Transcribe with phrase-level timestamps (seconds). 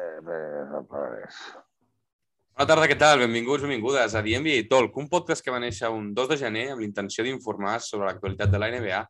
[0.00, 0.64] Eh, eh.
[2.56, 3.20] Bona tarda, què tal?
[3.24, 6.64] Benvinguts, benvingudes a The NBA Talk, un podcast que va néixer un 2 de gener
[6.72, 9.00] amb l'intenció d'informar sobre l'actualitat de la NBA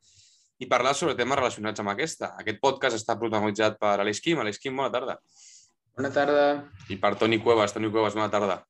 [0.61, 2.33] i parlar sobre temes relacionats amb aquesta.
[2.43, 4.43] Aquest podcast està protagonitzat per Aleix Quim.
[4.43, 5.17] Aleix Quim, bona tarda.
[5.97, 6.47] Bona tarda.
[6.91, 7.75] I per Toni Cuevas.
[7.77, 8.61] Toni Cuevas, bona tarda.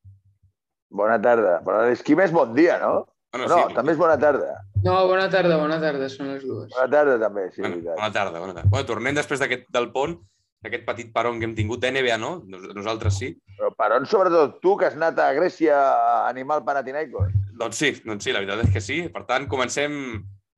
[0.91, 1.57] Bona tarda.
[1.64, 3.07] Però l'esquim és bon dia, no?
[3.30, 3.77] Bueno, no, sí.
[3.77, 4.57] també és bona tarda.
[4.82, 6.68] No, bona tarda, bona tarda, són les dues.
[6.75, 7.62] Bona tarda, també, sí.
[7.62, 8.71] Bueno, bona tarda, bona tarda.
[8.72, 10.16] Bueno, tornem després d'aquest del pont,
[10.61, 12.43] d'aquest petit peron que hem tingut NBA, no?
[12.46, 13.31] Nos- Nosaltres sí.
[13.57, 17.33] Però per on, sobretot, tu, que has anat a Grècia a animar el Panathinaikos?
[17.61, 19.00] Doncs sí, doncs sí, la veritat és que sí.
[19.13, 19.93] Per tant, comencem,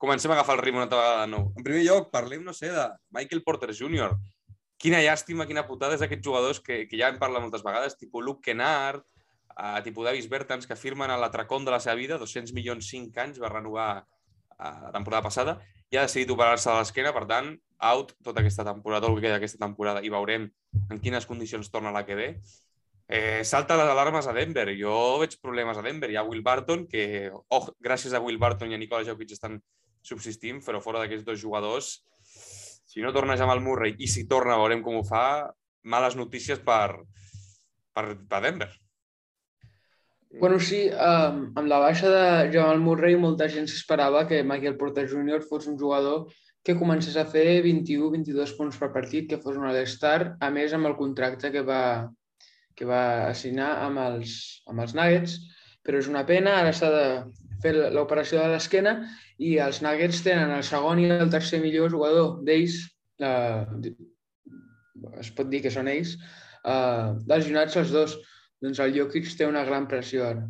[0.02, 1.48] comencem a agafar el ritme una altra vegada de nou.
[1.56, 4.14] En primer lloc, parlem, no sé, de Michael Porter Jr.
[4.82, 8.24] Quina llàstima, quina putada és d'aquests jugadors que, que ja hem parlat moltes vegades, tipus
[8.26, 9.04] Luke Kennard,
[9.54, 13.22] uh, tipus Davis Bertans, que firmen a l'atracón de la seva vida, 200 milions 5
[13.22, 15.60] anys, va renovar uh, la temporada passada,
[15.92, 19.26] i ha decidit operar-se a l'esquena, per tant, out tota aquesta temporada, tot el que
[19.26, 20.46] queda d'aquesta temporada, i veurem
[20.88, 22.28] en quines condicions torna la que ve.
[23.12, 24.70] Eh, salta les alarmes a Denver.
[24.78, 26.10] Jo veig problemes a Denver.
[26.10, 29.58] Hi ha Will Barton, que oh, gràcies a Will Barton i a Nikola Jokic estan
[30.02, 31.98] subsistint, però fora d'aquests dos jugadors,
[32.92, 35.50] si no torna Jamal Murray i si torna veurem com ho fa,
[35.82, 37.02] males notícies per,
[37.94, 38.70] per, per Denver.
[40.40, 45.04] Bueno, sí, um, amb la baixa de Jamal Murray molta gent s'esperava que Michael Porter
[45.10, 45.42] Jr.
[45.44, 50.36] fos un jugador que comencés a fer 21-22 punts per partit, que fos un all-star,
[50.40, 51.82] a més amb el contracte que va,
[52.78, 54.36] que va assignar amb els,
[54.70, 55.38] amb els Nuggets,
[55.82, 57.06] però és una pena, ara s'ha de
[57.62, 58.94] fer l'operació de l'esquena
[59.42, 62.78] i els Nuggets tenen el segon i el tercer millor jugador d'ells,
[63.18, 63.92] eh,
[65.18, 66.14] es pot dir que són ells,
[66.62, 68.18] eh, lesionats els dos.
[68.62, 70.44] Doncs el Jokic té una gran pressió ara.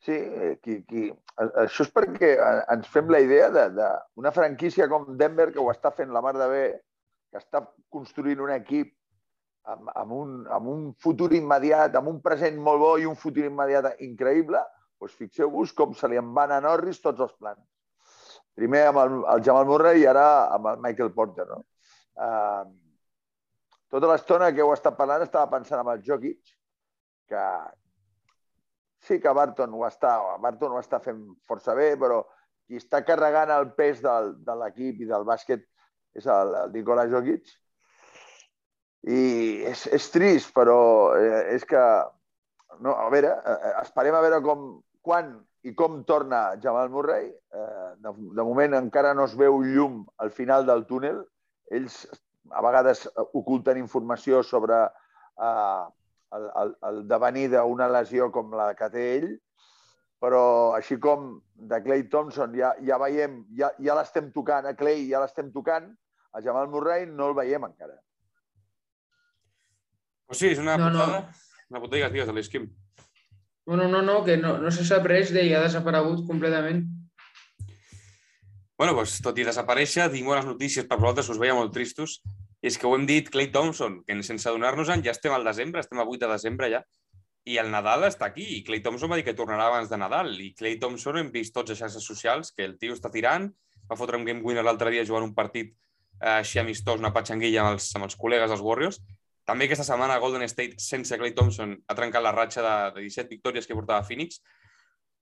[0.00, 1.08] Sí, eh, qui, qui...
[1.36, 2.30] això és perquè
[2.72, 6.46] ens fem la idea d'una franquícia com Denver que ho està fent la mar de
[6.48, 6.64] bé,
[7.30, 7.60] que està
[7.92, 8.94] construint un equip
[9.68, 13.44] amb, amb, un, amb un futur immediat, amb un present molt bo i un futur
[13.44, 14.62] immediat increïble,
[15.00, 17.60] doncs fixeu-vos com se li en van a Norris tots els plans.
[18.56, 20.24] Primer amb el, el Jamal Murray i ara
[20.56, 21.46] amb el Michael Porter.
[21.48, 21.60] No?
[22.20, 22.64] Uh,
[23.92, 26.56] tota l'estona que heu estat parlant estava pensant amb el Jokic,
[27.30, 27.44] que
[29.06, 32.20] sí que Barton ho està, Barton ho està fent força bé, però
[32.68, 35.64] qui està carregant el pes del, de l'equip i del bàsquet
[36.18, 37.50] és el, el Nikola Jokic.
[39.10, 39.20] I
[39.70, 40.78] és, és trist, però
[41.16, 41.82] eh, és que...
[42.80, 44.66] No, a veure, eh, esperem a veure com,
[45.04, 45.32] quan
[45.66, 47.28] i com torna Jamal Murray.
[47.28, 51.22] Eh, de, de moment encara no es veu llum al final del túnel.
[51.74, 52.04] Ells
[52.50, 53.06] a vegades
[53.36, 55.82] oculten informació sobre eh,
[56.36, 59.30] el, el, el devenir d'una lesió com la que té ell,
[60.20, 60.42] però
[60.76, 65.20] així com de Clay Thompson ja, ja veiem, ja, ja l'estem tocant, a Clay ja
[65.22, 65.88] l'estem tocant,
[66.36, 67.96] a Jamal Murray no el veiem encara.
[70.30, 70.98] Pues sí, és una No, no.
[71.00, 71.32] putada.
[71.70, 72.68] Una putada, digues, digues, Aleix Quim.
[73.66, 76.84] Bueno, no, no, que no, no se sap res d'ell, ha desaparegut completament.
[78.78, 82.20] Bueno, doncs, tot i desaparèixer, tinc bones notícies per vosaltres, us veia molt tristos.
[82.60, 85.80] I és que ho hem dit, Clay Thompson, que sense adonar-nos-en ja estem al desembre,
[85.80, 86.82] estem a 8 de desembre ja,
[87.48, 88.44] i el Nadal està aquí.
[88.58, 90.34] I Clay Thompson va dir que tornarà abans de Nadal.
[90.36, 93.48] I Clay Thompson hem vist tots a xarxes socials que el tio està tirant,
[93.90, 97.64] va fotre un game winner l'altre dia jugant un partit eh, així amistós, una patxanguilla
[97.64, 99.00] amb els, amb els col·legues dels Warriors.
[99.48, 103.32] També aquesta setmana Golden State, sense Clay Thompson, ha trencat la ratxa de, de 17
[103.32, 104.42] victòries que portava Phoenix.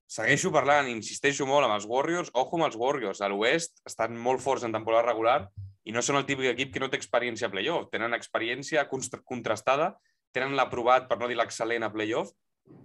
[0.09, 2.29] Segueixo parlant, insisteixo molt amb els Warriors.
[2.33, 3.23] Ojo amb els Warriors.
[3.23, 5.39] A l'oest estan molt forts en temporada regular
[5.89, 7.89] i no són el típic equip que no té experiència a playoff.
[7.93, 9.95] Tenen experiència contrastada,
[10.35, 12.35] tenen l'aprovat, per no dir l'excel·lent, a playoff.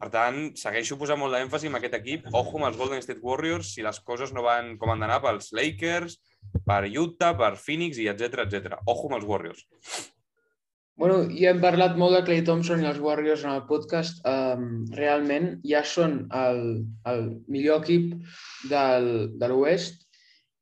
[0.00, 2.30] Per tant, segueixo posant molt d'èmfasi en aquest equip.
[2.32, 5.52] Ojo amb els Golden State Warriors si les coses no van com han d'anar pels
[5.52, 6.16] Lakers,
[6.64, 8.80] per Utah, per Phoenix i etc etc.
[8.88, 9.66] Ojo amb els Warriors.
[10.96, 14.22] Bueno, ja hem parlat molt de Clay Thompson i els Warriors en el podcast.
[14.30, 16.62] Um, realment ja són el,
[17.10, 18.14] el millor equip
[18.70, 20.03] del, de l'Oest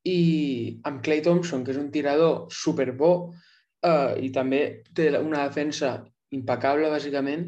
[0.03, 5.95] i amb Clay Thompson, que és un tirador superbo uh, i també té una defensa
[6.35, 7.47] impecable, bàsicament,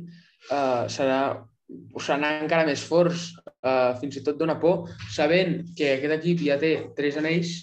[0.51, 1.19] uh, serà,
[1.99, 3.31] serà encara més forts,
[3.65, 7.55] uh, fins i tot dona por, sabent que aquest equip ja té tres anells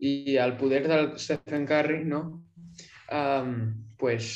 [0.00, 2.22] i el poder del Stephen Curry, no?
[3.12, 3.54] Um,
[4.00, 4.32] pues,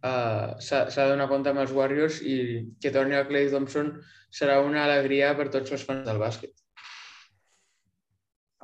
[0.00, 2.36] uh, s'ha de donar compte amb els Warriors i
[2.80, 3.92] que torni el Clay Thompson
[4.34, 6.63] serà una alegria per tots els fans del bàsquet.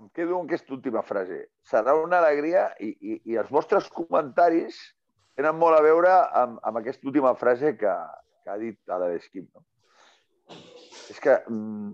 [0.01, 1.43] Em quedo amb aquesta última frase.
[1.69, 4.79] Serà una alegria i, i, i els vostres comentaris
[5.37, 7.93] tenen molt a veure amb, amb aquesta última frase que,
[8.41, 9.45] que ha dit ara l'Esquim.
[9.53, 9.65] No?
[11.13, 11.93] És que mm,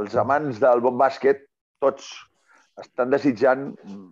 [0.00, 1.46] els amants del bon bàsquet,
[1.80, 2.10] tots
[2.82, 4.04] estan desitjant mm,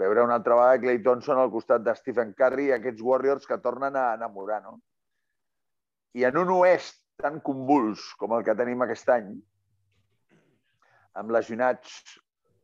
[0.00, 3.60] veure una altra vegada Clay Thompson al costat de Stephen Curry i aquests Warriors que
[3.60, 4.78] tornen a enamorar, no?
[6.16, 9.34] I en un oest tan convuls com el que tenim aquest any,
[11.20, 12.14] amb lesionats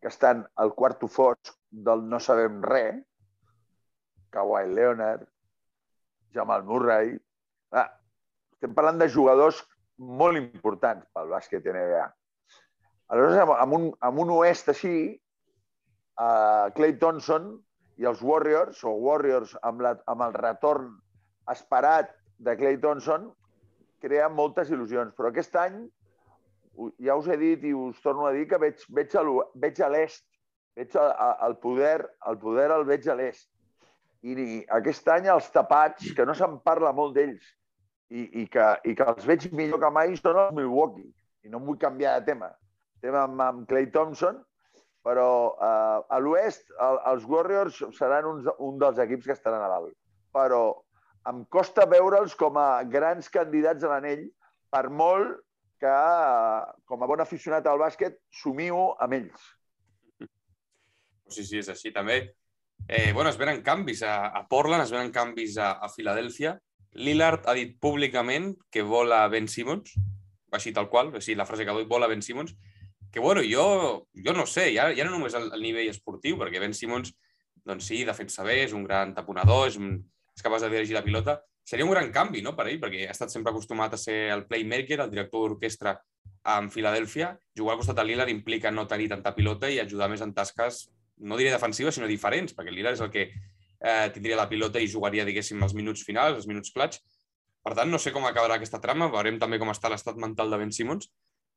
[0.00, 3.00] que estan al quarto fosc del no sabem res,
[4.30, 5.26] Kawhi Leonard,
[6.34, 7.16] Jamal Murray...
[7.70, 7.88] Ah,
[8.54, 9.60] estem parlant de jugadors
[10.00, 12.06] molt importants pel bàsquet NBA.
[13.10, 14.94] Aleshores, amb un, amb un oest així,
[16.20, 17.52] uh, Clay Thompson
[18.00, 20.92] i els Warriors, o Warriors amb, la, amb el retorn
[21.52, 23.28] esperat de Clay Thompson,
[24.00, 25.12] crea moltes il·lusions.
[25.16, 25.82] Però aquest any,
[27.02, 29.24] ja us he dit i us torno a dir que veig, veig, a,
[29.62, 30.24] veig a l'est,
[30.76, 33.48] veig a, a, el poder, el poder el veig a l'est.
[34.22, 37.46] I, I aquest any els tapats, que no se'n parla molt d'ells,
[38.10, 41.08] i, i, que, i que els veig millor que mai, són els Milwaukee.
[41.46, 42.50] I no em vull canviar de tema.
[42.98, 44.42] Estem amb, amb Clay Thompson,
[45.06, 49.70] però eh, a l'oest el, els Warriors seran uns, un dels equips que estaran a
[49.72, 49.94] dalt.
[50.36, 50.64] Però
[51.30, 54.26] em costa veure'ls com a grans candidats a l'anell,
[54.70, 55.40] per molt
[55.80, 55.94] que,
[56.86, 59.48] com a bon aficionat al bàsquet, somio amb ells.
[61.30, 61.92] Sí, sí, és així.
[61.94, 62.20] També
[62.88, 66.56] Eh, bueno, es venen canvis a, a Portland, es venen canvis a, a Filadèlfia.
[66.98, 69.92] Lillard ha dit públicament que vol a Ben Simmons,
[70.50, 72.56] així tal qual, així la frase que vull, vol a Ben Simmons,
[73.14, 76.62] que bueno, jo, jo no sé, ja, ja no només el, el nivell esportiu, perquè
[76.62, 77.14] Ben Simmons,
[77.66, 79.94] doncs sí, defensa bé, és un gran taponador, és, un,
[80.34, 81.38] és capaç de dirigir la pilota,
[81.70, 84.42] seria un gran canvi no, per ell, perquè ha estat sempre acostumat a ser el
[84.48, 85.94] playmaker, el director d'orquestra
[86.56, 87.28] en Filadèlfia.
[87.56, 90.88] Jugar al costat de Lillard implica no tenir tanta pilota i ajudar més en tasques
[91.20, 94.88] no diré defensives, sinó diferents, perquè Lillard és el que eh, tindria la pilota i
[94.90, 96.98] jugaria, diguéssim, els minuts finals, els minuts clutch.
[97.62, 100.58] Per tant, no sé com acabarà aquesta trama, veurem també com està l'estat mental de
[100.58, 101.10] Ben Simmons,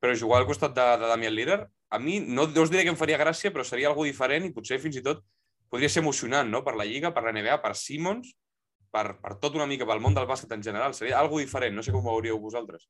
[0.03, 2.91] però jugar al costat de, de Damian Lillard, a mi no, no us diré que
[2.91, 5.23] em faria gràcia, però seria algo diferent i potser fins i tot
[5.71, 6.61] podria ser emocionant no?
[6.61, 8.35] per la Lliga, per la NBA, per Simmons,
[8.93, 10.93] per, per tot una mica pel món del bàsquet en general.
[10.97, 12.85] Seria algo diferent, no sé com ho veuríeu vosaltres.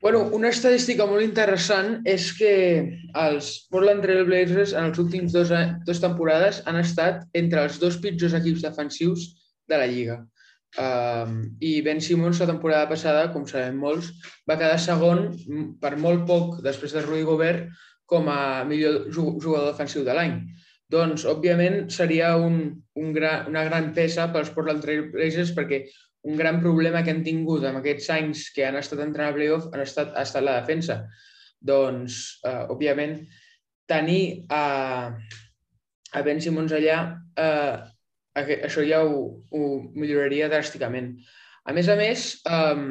[0.00, 2.52] Bueno, una estadística molt interessant és que
[3.20, 5.52] els Portland Trail Blazers en els últims dos,
[5.84, 9.26] dos temporades han estat entre els dos pitjors equips defensius
[9.68, 10.22] de la Lliga.
[10.78, 14.12] Um, I Ben Simmons la temporada passada, com sabem molts,
[14.48, 15.26] va quedar segon
[15.82, 17.68] per molt poc després de Rudy Gobert
[18.10, 20.36] com a millor jugador defensiu de l'any.
[20.90, 22.62] Doncs, òbviament, seria un,
[22.98, 25.84] un gran, una gran peça pels Portland Trail Blazers perquè
[26.26, 29.68] un gran problema que han tingut en aquests anys que han estat entrant a playoff
[29.70, 31.04] han estat, ha estat la defensa.
[31.60, 33.20] Doncs, eh, òbviament,
[33.88, 34.64] tenir a,
[36.12, 36.98] a Ben Simons allà,
[37.38, 37.78] eh,
[38.40, 39.64] això ja ho, ho
[39.94, 41.14] milloraria dràsticament.
[41.68, 42.84] A més a més, eh,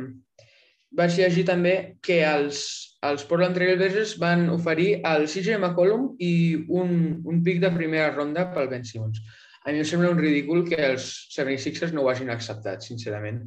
[0.95, 1.75] vaig llegir també
[2.05, 2.63] que els,
[3.07, 6.31] els Portland Trailblazers van oferir el CJ McCollum i
[6.67, 9.21] un, un pic de primera ronda pel Ben Simmons.
[9.63, 13.45] A mi em sembla un ridícul que els 76ers no ho hagin acceptat, sincerament,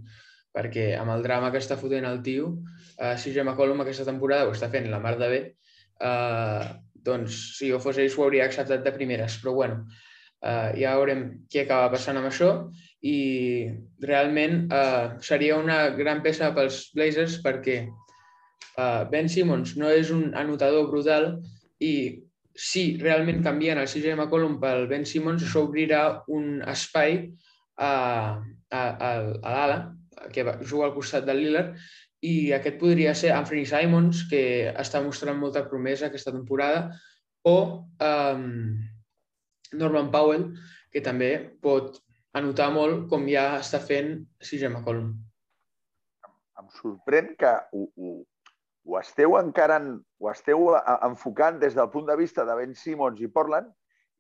[0.53, 2.55] perquè amb el drama que està fotent el tio,
[3.21, 5.43] si ja McCollum aquesta temporada ho està fent la mar de bé,
[6.05, 6.65] uh,
[7.03, 9.81] doncs si jo fos ells ho hauria acceptat de primeres, però bueno,
[10.45, 12.53] uh, ja veurem què acaba passant amb això
[13.03, 13.17] i
[14.05, 17.81] realment uh, seria una gran peça pels Blazers perquè
[18.79, 21.35] uh, Ben Simmons no és un anotador brutal
[21.83, 21.95] i
[22.55, 27.19] si realment canvien el CJ McCollum pel Ben Simmons, això obrirà un espai
[27.81, 27.93] a,
[28.71, 29.11] a, a,
[29.41, 29.79] a l'ala,
[30.33, 31.77] que juga al costat del Lillard,
[32.23, 36.93] i aquest podria ser Anthony Simons, que està mostrant molta promesa aquesta temporada,
[37.49, 37.57] o
[37.99, 38.45] um,
[39.75, 40.53] Norman Powell,
[40.93, 41.33] que també
[41.65, 41.99] pot
[42.39, 44.15] anotar molt, com ja està fent
[44.45, 45.17] CJ McCollum.
[46.61, 48.13] Em sorprèn que ho, ho,
[48.85, 50.73] ho esteu encarant, ho esteu
[51.07, 53.71] enfocant des del punt de vista de Ben Simmons i Portland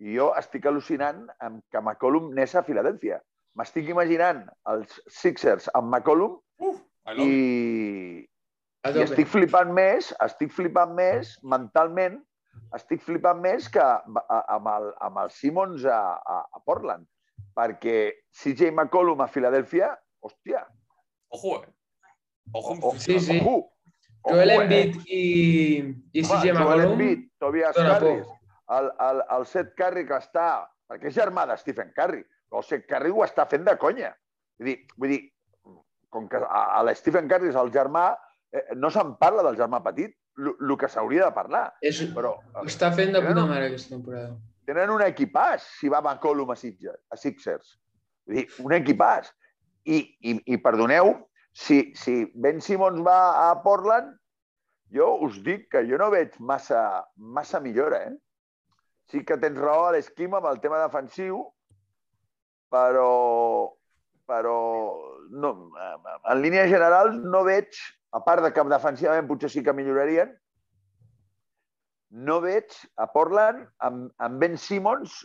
[0.02, 3.21] i jo estic al·lucinant amb que McCollum n'és a Filadèlfia.
[3.59, 6.78] M'estic imaginant els Sixers amb McCollum Uf,
[7.19, 8.25] i,
[8.88, 12.21] i estic flipant més, estic flipant més mentalment,
[12.76, 17.07] estic flipant més que amb el, amb el Simmons a, a, a Portland.
[17.52, 17.99] Perquè
[18.38, 19.90] CJ McCollum a Filadèlfia,
[20.25, 20.64] hòstia.
[21.35, 21.73] Ojo, eh?
[22.57, 23.38] Ojo, sí, sí.
[23.42, 23.72] Ojo.
[24.29, 24.55] Joel?
[24.57, 25.23] Embiid i,
[26.12, 26.69] i CJ McCollum...
[26.69, 28.29] Joel Embiid, Tobias Harris,
[28.79, 30.49] el, el, el Seth Curry que està...
[30.93, 34.11] Perquè és germà de Stephen Curry, però el Seth Curry ho està fent de conya.
[34.61, 35.23] Vull dir, vull dir
[36.12, 38.11] com que a, a l'Stephen Curry és el germà,
[38.52, 41.64] eh, no se'n parla del germà petit, el que s'hauria de parlar.
[41.85, 44.35] És, però, ho està fent de puta mare aquesta temporada.
[44.69, 47.76] Tenen un equipàs, si va McCollum a, Sitges, a Sixers.
[48.29, 49.33] Vull dir, un equipàs.
[49.83, 51.17] I, i, i perdoneu,
[51.52, 54.14] si, si Ben Simmons va a Portland,
[54.92, 58.14] jo us dic que jo no veig massa, massa millora, eh?
[59.12, 61.42] sí que tens raó a l'esquima amb el tema defensiu,
[62.73, 63.68] però,
[64.28, 64.56] però
[65.28, 65.52] no,
[66.32, 67.68] en línia general no veig,
[68.12, 70.32] a part de que defensivament potser sí que millorarien,
[72.12, 75.23] no veig a Portland amb, amb Ben Simmons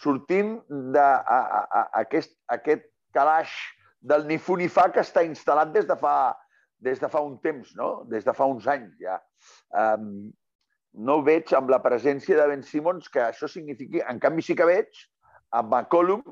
[0.00, 0.58] sortint
[0.94, 2.84] d'aquest aquest
[3.16, 3.52] calaix
[4.00, 6.34] del ni fu ni fa que està instal·lat des de fa,
[6.80, 7.90] des de fa un temps, no?
[8.10, 9.18] des de fa uns anys ja.
[9.76, 10.30] Um,
[10.92, 14.00] no veig amb la presència de Ben Simmons que això signifiqui...
[14.10, 15.04] En canvi, sí que veig
[15.54, 16.24] a McCollum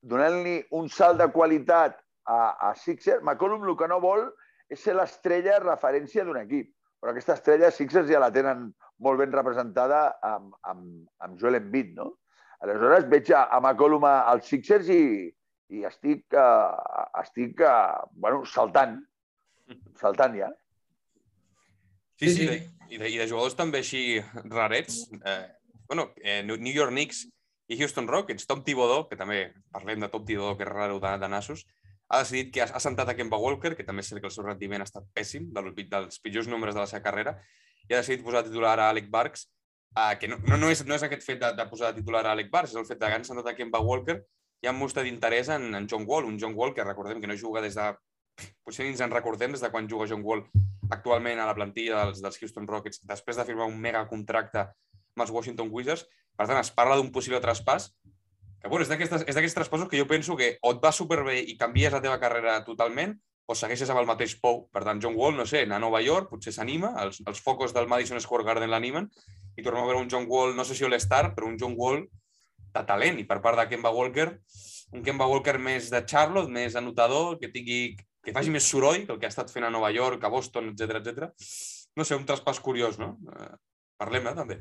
[0.00, 3.20] donant-li un salt de qualitat a, a Sixers.
[3.22, 4.24] McCollum el que no vol
[4.70, 6.70] és ser l'estrella referència d'un equip.
[7.00, 8.70] Però aquesta estrella Sixers ja la tenen
[9.04, 12.14] molt ben representada amb, amb, amb Joel Embiid, no?
[12.60, 15.02] Aleshores veig a, a McCollum als Sixers i,
[15.70, 18.98] i estic, uh, estic uh, bueno, saltant,
[20.00, 20.50] saltant ja.
[22.20, 22.46] Sí, sí,
[22.90, 25.06] I, de, i de jugadors també així rarets.
[25.24, 25.44] Eh,
[25.88, 27.22] bueno, eh, New York Knicks
[27.70, 31.14] i Houston Rockets, Tom Thibodeau, que també parlem de Tom Thibodeau, que és raro de,
[31.22, 31.64] de nassos,
[32.10, 34.34] ha decidit que ha, ha sentat a Kemba Walker, que també és cert que el
[34.34, 37.38] seu rendiment ha estat pèssim, del, dels pitjors números de la seva carrera,
[37.86, 39.46] i ha decidit posar titular a Alec Barks,
[39.94, 42.34] uh, que no, no, no, és, no és aquest fet de, de posar titular a
[42.34, 44.18] Alec Barks, és el fet de que han sentat a Kemba Walker
[44.60, 47.36] i han mostrat interès en, en John Wall, un John Wall que recordem que no
[47.36, 47.90] juga des de...
[48.64, 50.44] Potser ni ens en recordem des de quan juga John Wall
[50.90, 55.24] actualment a la plantilla dels, dels Houston Rockets, després de firmar un mega contracte amb
[55.24, 56.06] els Washington Wizards.
[56.36, 57.90] Per tant, es parla d'un possible traspàs
[58.60, 61.94] que bueno, és d'aquests traspassos que jo penso que o et va superbé i canvies
[61.94, 63.14] la teva carrera totalment
[63.48, 64.66] o segueixes amb el mateix pou.
[64.70, 67.88] Per tant, John Wall, no sé, a Nova York, potser s'anima, els, els focos del
[67.88, 69.08] Madison Square Garden l'animen
[69.56, 72.04] i tornem a veure un John Wall, no sé si All-Star, però un John Wall
[72.74, 74.28] de talent i per part de Kemba Walker,
[74.94, 79.14] un Kemba Walker més de Charlotte, més anotador, que tingui que faci més soroll que
[79.14, 81.30] el que ha estat fent a Nova York, a Boston, etc etc.
[81.96, 83.14] No sé, un traspàs curiós, no?
[83.32, 83.52] Eh,
[84.00, 84.60] Parlem-ne, també.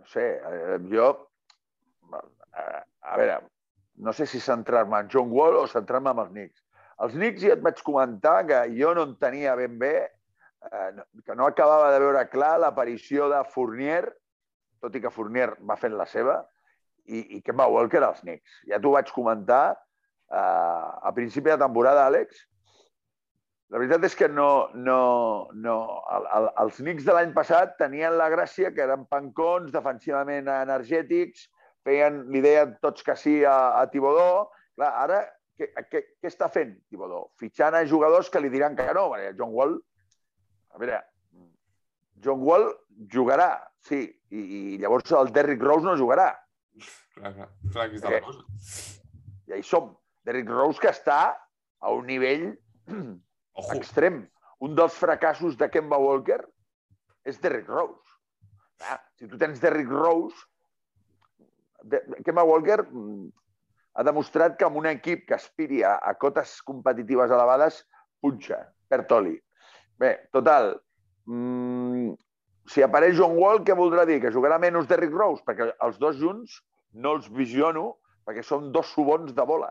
[0.00, 1.08] No sé, eh, jo...
[2.12, 2.80] Eh,
[3.12, 3.40] a veure,
[4.06, 6.64] no sé si centrar-me en John Wall o centrar-me en els Knicks.
[7.04, 10.21] Els Knicks ja et vaig comentar que jo no en tenia ben bé, eh,
[11.26, 14.04] que no acabava de veure clar l'aparició de Fournier,
[14.82, 16.40] tot i que Fournier va fent la seva,
[17.06, 18.62] i, i Kemba Walker als Knicks.
[18.70, 22.44] Ja t'ho vaig comentar eh, a principi de temporada, Àlex,
[23.72, 25.76] la veritat és que no, no, no.
[26.12, 31.46] El, el, els Knicks de l'any passat tenien la gràcia que eren pancons, defensivament energètics,
[31.88, 34.50] feien, li deien tots que sí a, a Tibodó.
[34.76, 35.22] Clar, ara,
[35.56, 37.30] què, què, què està fent Tibodó?
[37.40, 39.06] Fitxant a jugadors que li diran que no.
[39.14, 39.78] Perquè John Wall,
[40.72, 41.00] a veure,
[42.22, 42.68] John Wall
[43.12, 43.50] jugarà,
[43.84, 46.30] sí, i, i llavors el Derrick Rose no jugarà.
[47.16, 48.44] Clar, clar, clar aquí està la cosa.
[49.50, 49.90] Ja hi som.
[50.22, 51.18] Derrick Rose que està
[51.82, 52.52] a un nivell
[53.58, 53.74] Ojo.
[53.74, 54.22] extrem.
[54.62, 56.38] Un dels fracassos de Kemba Walker
[57.26, 57.98] és Derrick Rose.
[58.86, 60.46] Ah, si tu tens Derrick Rose,
[61.82, 63.30] de, Kemba Walker mm,
[63.98, 67.82] ha demostrat que amb un equip que aspiri a, a cotes competitives elevades,
[68.22, 69.34] punxa, perd oli.
[70.02, 70.72] Bé, total,
[71.30, 72.14] mmm,
[72.72, 74.18] si apareix John Wall, què voldrà dir?
[74.22, 75.44] Que jugarà menys Derrick Rose?
[75.46, 76.58] Perquè els dos junts
[76.92, 77.92] no els visiono
[78.26, 79.70] perquè són dos subons de bola.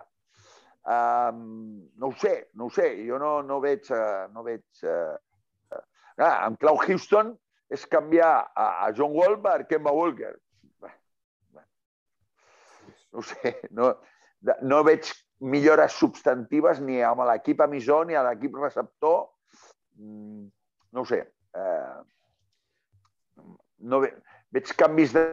[0.82, 2.94] Um, no ho sé, no ho sé.
[3.08, 3.88] Jo no, no veig...
[3.92, 5.16] Uh, no veig uh,
[5.76, 5.82] uh,
[6.26, 7.36] amb Clau Houston
[7.72, 10.34] és canviar a, a John Wall per Kemba Walker.
[13.12, 13.92] No ho sé, no,
[14.64, 15.10] no veig
[15.44, 19.26] millores substantives ni amb l'equip emissor ni a l'equip receptor.
[20.02, 20.50] Mm,
[20.92, 21.22] no ho sé.
[21.54, 22.02] Uh,
[23.92, 24.12] no ve,
[24.54, 25.24] veig canvis de,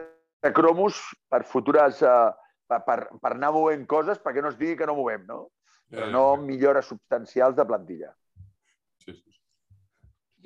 [0.43, 0.99] de cromos
[1.31, 5.25] per futures per, per, per anar movent coses perquè no es digui que no movem,
[5.29, 5.47] no?
[5.89, 8.11] Però no millores substancials de plantilla.
[9.01, 9.37] Sí, sí.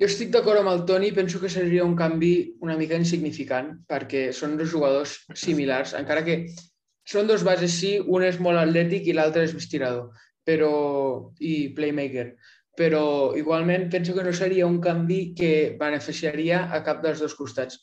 [0.00, 4.30] Jo estic d'acord amb el Toni, penso que seria un canvi una mica insignificant, perquè
[4.32, 6.38] són dos jugadors similars, encara que
[7.06, 10.08] són dos bases, sí, un és molt atlètic i l'altre és més tirador
[10.44, 12.28] però, i playmaker,
[12.78, 17.80] però igualment penso que no seria un canvi que beneficiaria a cap dels dos costats.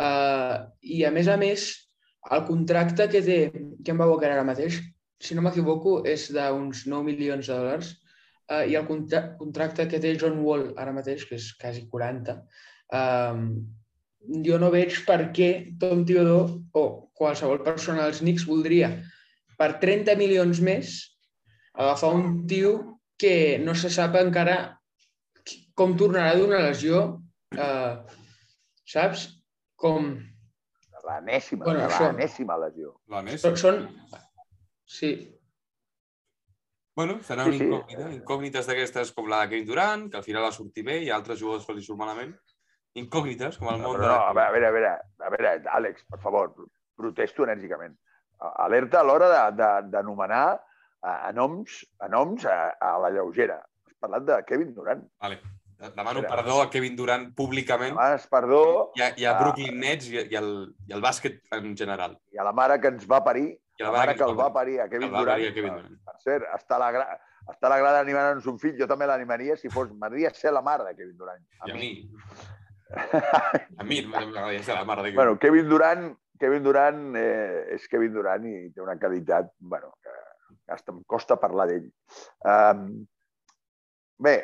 [0.00, 1.66] Uh, I a més a més,
[2.32, 3.38] el contracte que té
[3.84, 4.80] Kemba Walker ara mateix,
[5.20, 10.00] si no m'equivoco, és d'uns 9 milions de dòlars uh, i el contra contracte que
[10.00, 12.38] té John Wall ara mateix, que és quasi 40,
[12.96, 13.44] um,
[14.44, 16.84] jo no veig per què Tom Thibodeau o
[17.16, 18.92] qualsevol persona dels Knicks voldria
[19.60, 20.96] per 30 milions més
[21.74, 24.56] agafar un tio que no se sap encara
[25.76, 27.02] com tornarà d'una lesió,
[27.56, 28.16] uh,
[28.84, 29.28] saps?
[29.80, 30.10] Com,
[31.10, 32.90] L'anèsima, bueno, l'anèsima lesió.
[33.10, 33.56] L'anèsima.
[33.56, 33.78] Són...
[34.84, 35.08] Sí.
[36.96, 38.04] Bueno, serà una sí, incògnita.
[38.10, 38.16] Sí.
[38.18, 41.40] Incògnites d'aquestes com la de Kevin Durant, que al final va sortir bé, i altres
[41.40, 42.34] jugadors que li surt malament.
[42.98, 44.88] incògnites, com el No, món però no, a veure, a veure,
[45.22, 46.48] a veure, a veure, Àlex, per favor,
[46.98, 47.94] protesto enèrgicament.
[48.66, 50.58] Alerta a l'hora de- de- d'anomenar
[51.02, 53.60] a, a noms, a, noms a, a la lleugera.
[53.88, 55.02] Has parlat de Kevin Durant.
[55.20, 55.40] Vale.
[55.80, 56.36] Demano Espera.
[56.36, 59.30] perdó a Kevin Durant públicament Demanes perdó i a, i a.
[59.38, 60.50] Brooklyn Nets i, i, el,
[60.84, 62.18] i el bàsquet en general.
[62.34, 64.50] i a la mare que ens va parir, I a la mare que el va
[64.52, 65.40] parir a Que Kevin el Durant.
[65.40, 65.96] a Kevin Durant.
[66.04, 67.06] Per cert, està a la, gra...
[67.48, 69.88] està a la grada animant un fill, jo també l'animaria si fos...
[69.88, 71.40] M'agradaria ser la mare de Kevin Durant.
[71.64, 71.90] I a mi.
[73.80, 76.06] A mi m'agradaria ser la mare de Kevin bueno, Kevin Durant,
[76.40, 80.29] Kevin Durant eh, és Kevin Durant i té una qualitat bueno, que, que
[80.68, 81.88] hasta em costa parlar d'ell.
[82.46, 83.06] Um,
[84.22, 84.34] bé,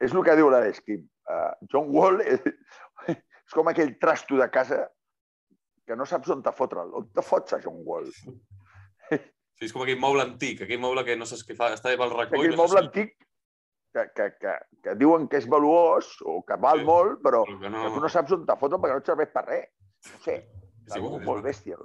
[0.00, 1.02] és el que diu l'Esquim.
[1.30, 2.40] Uh, John Wall és,
[3.10, 4.84] és com aquell trasto de casa
[5.86, 6.92] que no saps on te fotre'l.
[6.96, 8.10] On te fots a John Wall?
[9.10, 12.14] Sí, és com aquell moble antic, aquell moble que no saps què fa, està pel
[12.14, 13.16] racó Aquell no moble saps antic
[13.92, 14.54] que, que, que,
[14.84, 16.86] que diuen que és valuós o que val Sí.
[16.88, 17.58] molt, però si...
[17.58, 17.76] Que no.
[17.76, 17.82] no...
[17.84, 19.68] que tu no saps on te fotre'l perquè no et serveix per res.
[20.08, 20.36] No sé,
[20.90, 21.76] Sí, bueno, molt bèstia.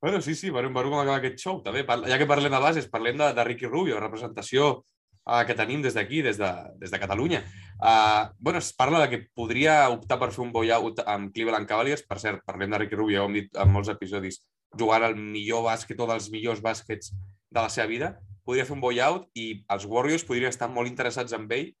[0.00, 1.58] Bueno, sí, sí, veurem, veurem com acaba aquest show.
[1.64, 5.82] També, ja que parlem de bases, parlem de, de Ricky Rubio, representació uh, que tenim
[5.82, 7.40] des d'aquí, des, de, des de Catalunya.
[7.82, 12.06] Uh, bueno, es parla de que podria optar per fer un buyout amb Cleveland Cavaliers.
[12.06, 14.38] Per cert, parlem de Ricky Rubio, hem dit en molts episodis,
[14.78, 17.10] jugant al millor bàsquet o dels millors bàsquets
[17.50, 18.14] de la seva vida.
[18.46, 21.72] Podria fer un buyout i els Warriors podrien estar molt interessats en ell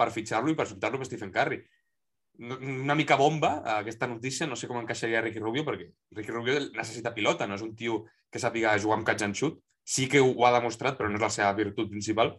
[0.00, 1.60] per fitxar-lo i per subtar-lo per Stephen Curry
[2.38, 6.58] una mica bomba eh, aquesta notícia, no sé com encaixaria Ricky Rubio, perquè Ricky Rubio
[6.74, 9.58] necessita pilota, no és un tio que sàpiga jugar amb catch and shoot.
[9.86, 12.34] Sí que ho ha demostrat, però no és la seva virtut principal.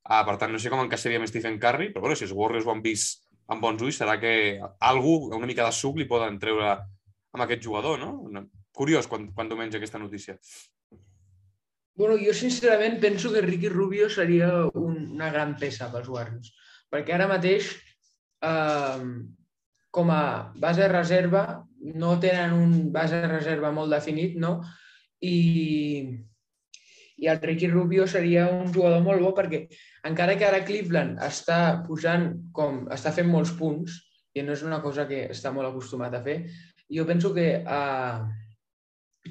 [0.00, 2.66] Uh, per tant, no sé com encaixaria amb Stephen Curry, però bueno, si els Warriors
[2.68, 4.32] ho han vist amb bons ulls, serà que
[4.86, 8.44] algú, una mica de suc, li poden treure amb aquest jugador, no?
[8.76, 10.36] Curiós quan, quan menja aquesta notícia.
[11.98, 16.52] Bueno, jo sincerament penso que Ricky Rubio seria un, una gran peça pels Warriors,
[16.88, 17.74] perquè ara mateix,
[18.46, 19.04] eh,
[19.90, 21.44] com a base reserva,
[21.80, 24.60] no tenen un base reserva molt definit, no?
[25.20, 25.36] I,
[27.20, 29.64] i el Ricky Rubio seria un jugador molt bo perquè
[30.08, 33.98] encara que ara Cleveland està pujant com està fent molts punts
[34.32, 36.38] i no és una cosa que està molt acostumat a fer,
[36.90, 38.22] jo penso que uh,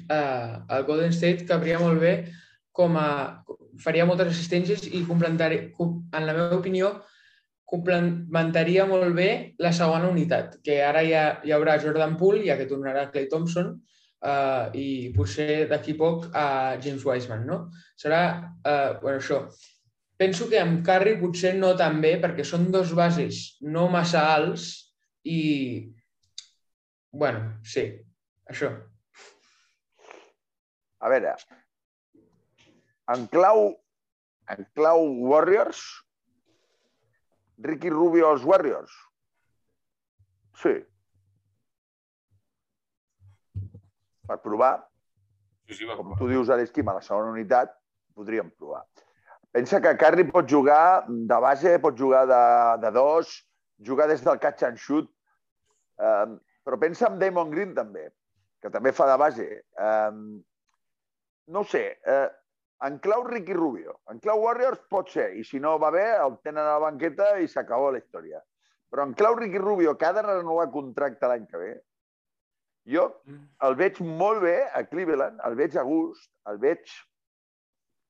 [0.04, 2.14] uh, el Golden State cabria molt bé
[2.76, 3.08] com a
[3.80, 6.92] faria moltes assistències i complementaria, com- en la meva opinió,
[7.70, 9.30] complementaria molt bé
[9.62, 13.76] la segona unitat, que ara ha, hi haurà Jordan Poole, ja que tornarà Clay Thompson,
[14.26, 17.60] uh, i potser d'aquí poc a James Wiseman, no?
[18.00, 18.22] Serà,
[18.64, 19.44] uh, bueno, això.
[20.20, 24.68] Penso que amb Curry potser no tan bé, perquè són dos bases no massa alts
[25.24, 25.40] i,
[27.12, 27.86] bueno, sí,
[28.50, 28.74] això.
[31.00, 31.32] A veure,
[33.14, 33.70] en clau,
[34.52, 35.80] en clau Warriors,
[37.62, 38.92] Ricky Rubio als Warriors?
[40.60, 40.76] Sí.
[44.30, 44.74] Per provar,
[45.70, 47.70] Sí, sí, com tu dius a l'esquim, a la segona unitat,
[48.18, 48.80] podríem provar.
[49.54, 52.40] Pensa que Curry pot jugar de base, pot jugar de,
[52.82, 53.30] de dos,
[53.86, 55.06] jugar des del catch and shoot,
[56.02, 56.34] um,
[56.66, 58.08] però pensa en Damon Green també,
[58.58, 59.46] que també fa de base.
[59.78, 60.40] Um,
[61.54, 62.26] no sé, uh,
[62.86, 66.38] en clau Ricky Rubio, en clau Warriors pot ser, i si no va bé, el
[66.44, 68.40] tenen a la banqueta i s'acabó la història.
[68.90, 71.70] Però en clau Ricky Rubio, que ha de renovar contracte l'any que ve,
[72.90, 73.04] jo
[73.66, 76.82] el veig molt bé a Cleveland, el veig a gust, el veig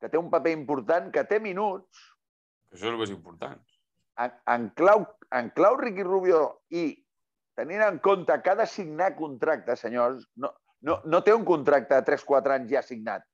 [0.01, 2.07] que té un paper important, que té minuts,
[2.71, 3.59] Això és el més important.
[4.23, 5.05] en, en, clau,
[5.37, 6.93] en clau Ricky Rubio i
[7.59, 10.53] tenint en compte que ha de signar contracte, senyors, no,
[10.87, 13.27] no, no té un contracte de 3-4 anys ja signat.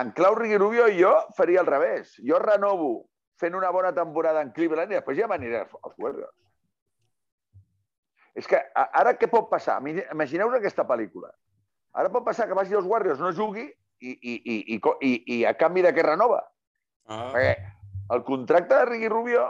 [0.00, 2.16] En clau Ricky Rubio jo faria al revés.
[2.26, 3.06] Jo renovo
[3.38, 6.34] fent una bona temporada en Cleveland i després ja m'aniré als Warriors.
[8.34, 9.76] És que ara què pot passar?
[9.82, 11.30] Imagi- Imagineu-vos aquesta pel·lícula.
[11.94, 13.62] Ara pot passar que vagi als Warriors, no jugui
[14.02, 16.40] i, i, i, i, i, i a canvi de què renova.
[17.06, 17.52] Ah, Perquè
[18.16, 19.44] el contracte de Ricky Rubio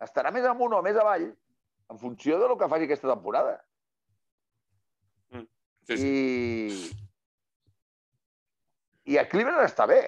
[0.00, 3.58] estarà més amunt o més avall en funció de lo que faci aquesta temporada.
[5.84, 6.08] sí, sí.
[6.08, 7.07] I...
[9.08, 10.02] I a Cleveland està bé.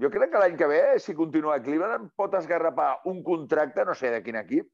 [0.00, 3.94] Jo crec que l'any que ve, si continua a Cleveland, pot esgarrapar un contracte, no
[3.94, 4.68] sé de quin equip,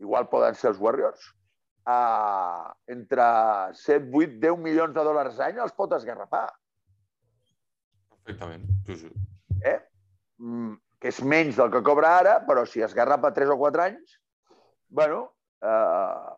[0.00, 1.30] igual poden ser els Warriors,
[1.88, 3.26] a, entre
[3.80, 6.46] 7, 8, 10 milions de dòlars l'any els pot esgarrapar.
[8.12, 8.68] Perfectament.
[8.86, 9.12] Sí, sí.
[9.64, 9.78] eh?
[10.38, 13.84] Mm, que és menys del que cobra ara, però si es garrapa 3 o 4
[13.84, 14.18] anys,
[14.88, 15.24] bueno,
[15.62, 16.36] eh,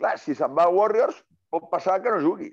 [0.00, 1.20] clar, si se'n va a Warriors,
[1.52, 2.50] pot passar que no jugui.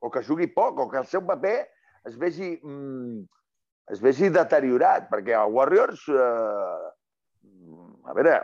[0.00, 1.56] O que jugui poc, o que el seu paper
[2.06, 3.22] es vegi, mm,
[3.94, 6.92] es vegi deteriorat, perquè a Warriors eh,
[8.06, 8.36] A veure,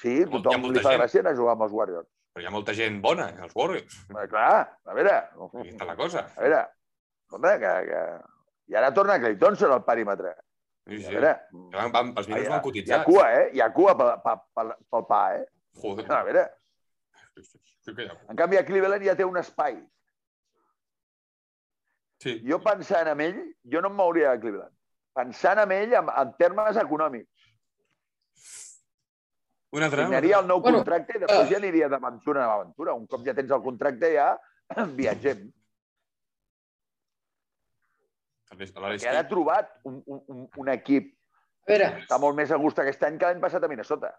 [0.00, 1.00] sí, tothom li fa gent.
[1.02, 2.06] gràcia anar a jugar amb els Warriors.
[2.32, 3.98] Però hi ha molta gent bona, eh, els Warriors.
[4.08, 5.16] Però, clar, a veure...
[5.60, 6.22] Aquí està la cosa.
[6.32, 6.60] A veure,
[7.26, 8.00] escolta, que, que...
[8.72, 10.32] I ara torna Clay Thompson al perímetre.
[10.88, 11.12] Sí, A sí.
[11.12, 11.34] veure,
[11.74, 13.04] Van, van, els minuts van hi ha cotitzats.
[13.10, 13.44] cua, eh?
[13.52, 15.44] Hi ha cua pel, pel, pel, pa, eh?
[15.82, 16.06] Joder.
[16.08, 16.46] A veure,
[18.30, 19.76] en canvi a Cleveland ja té un espai.
[22.22, 22.36] Sí.
[22.46, 23.38] Jo pensant en ell,
[23.72, 24.74] jo no em mouria de Cleveland.
[25.16, 27.48] Pensant en ell en, en termes econòmics.
[29.72, 30.04] Un altre?
[30.04, 31.50] Signaria el nou Bueno, contracte i després eh.
[31.50, 32.94] ja aniria d'aventura en aventura.
[32.94, 34.28] Un cop ja tens el contracte ja
[35.00, 35.48] viatgem.
[38.52, 41.06] Que ara ha trobat un, un, un, un equip
[41.64, 44.10] A veure, que està molt més a gust aquest any que l'any passat a Minnesota.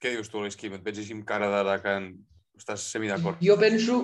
[0.00, 0.78] Què dius tu, Kim?
[0.78, 2.14] Et veig així amb cara de, de que en-
[2.56, 3.36] estàs semi-d'acord.
[3.44, 3.98] jo penso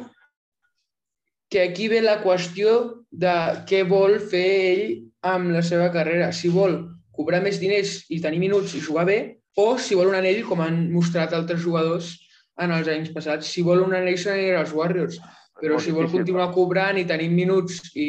[1.52, 3.32] que aquí ve la qüestió de
[3.68, 4.84] què vol fer ell
[5.28, 6.30] amb la seva carrera.
[6.32, 6.78] Si vol
[7.12, 9.18] cobrar més diners i tenir minuts i jugar bé,
[9.60, 12.14] o si vol un anell, com han mostrat altres jugadors
[12.56, 13.50] en els anys passats.
[13.52, 15.18] Si vol un anell, s'anirà als Warriors.
[15.60, 18.08] Però si vol continuar cobrant i tenint minuts i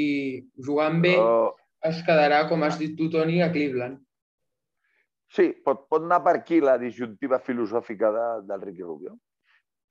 [0.64, 1.52] jugant bé, Però,
[1.84, 4.00] es quedarà, com has dit tu, Toni, a Cleveland.
[5.34, 9.18] sí, pot, pot anar per aquí la disjuntiva filosòfica de, del Ricky Rubio.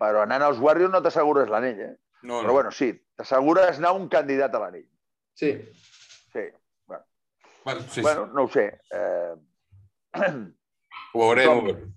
[0.01, 1.95] Però anant als Warriors no t'assegures l'anell, eh?
[2.22, 2.52] No, Però no.
[2.54, 4.87] bueno, sí, t'assegures anar un candidat a l'anell.
[5.35, 5.52] Sí.
[6.32, 6.44] Sí.
[7.64, 8.66] Bueno, sí, Bueno, no ho sé.
[8.90, 9.35] Eh...
[11.14, 11.48] Ho veurem.
[11.48, 11.92] com-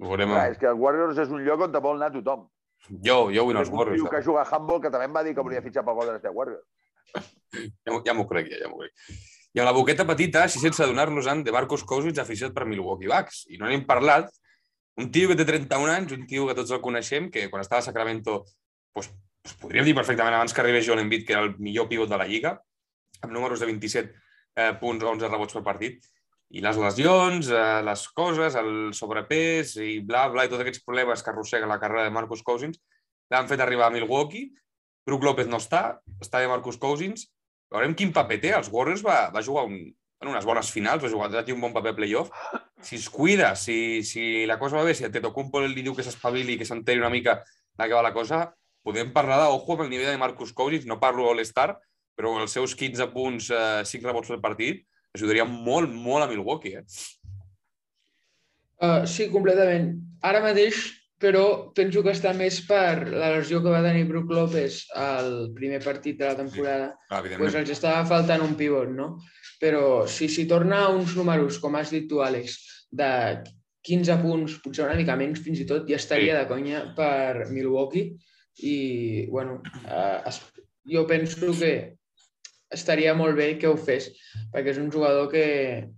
[0.00, 0.30] Ho veurem.
[0.32, 2.46] Clar, és que el Warriors és un lloc on te vol anar tothom.
[2.88, 4.00] Jo, jo vull anar als un Warriors.
[4.00, 6.16] tio que juga a handball que també em va dir que volia fitxar pel Golden
[6.16, 6.66] State Warriors.
[7.50, 8.92] Ja, ja m'ho crec, ja, ja m'ho crec.
[9.52, 13.40] I amb la boqueta petita, així sense adonar-nos-en, de Marcos Cousins aficionat per Milwaukee Bucks.
[13.50, 14.28] I no n'hem parlat.
[15.02, 17.80] Un tio que té 31 anys, un tio que tots el coneixem, que quan estava
[17.82, 18.44] a Sacramento,
[18.94, 19.10] doncs,
[19.44, 22.18] doncs podríem dir perfectament abans que arribés Joel Embiid, que era el millor pivot de
[22.20, 22.54] la Lliga,
[23.20, 24.14] amb números de 27
[24.56, 26.08] eh, punts, 11 rebots per partit.
[26.50, 31.22] I les lesions, eh, les coses, el sobrepès i bla, bla, i tots aquests problemes
[31.22, 32.80] que arrossega la carrera de Marcus Cousins
[33.30, 34.50] l'han fet arribar a Milwaukee.
[35.06, 37.28] Brook López no està, està de Marcus Cousins.
[37.70, 38.52] Veurem quin paper té.
[38.56, 39.78] Els Warriors va, va jugar un,
[40.20, 42.30] en unes bones finals, va jugar va un bon paper playoff.
[42.82, 46.04] Si es cuida, si, si la cosa va bé, si a Tetocumpo li diu que
[46.04, 48.42] s'espavili, que s'enteri una mica de què va la cosa,
[48.84, 50.86] podem parlar d'ojo amb el nivell de Marcus Cousins.
[50.86, 51.74] No parlo All-Star,
[52.16, 54.84] però els seus 15 punts, eh, 5 rebots per partit,
[55.16, 56.78] ajudaria molt, molt a Milwaukee.
[56.78, 56.84] Eh?
[58.80, 59.92] Uh, sí, completament.
[60.24, 60.78] Ara mateix,
[61.20, 61.42] però,
[61.76, 66.16] penso que està més per la lesió que va tenir Brook López al primer partit
[66.16, 66.86] de la temporada.
[67.10, 67.58] Clar, Pues evidentment.
[67.60, 69.10] els estava faltant un pivot, no?
[69.60, 72.56] Però si, si torna a uns números, com has dit tu, Àlex,
[72.90, 73.10] de
[73.84, 76.38] 15 punts, potser una mica menys fins i tot, ja estaria Sí.
[76.40, 78.16] de conya per Milwaukee.
[78.62, 80.40] I, bueno, eh, es,
[80.84, 81.72] jo penso que
[82.70, 84.10] estaria molt bé que ho fes,
[84.52, 85.88] perquè és un jugador que,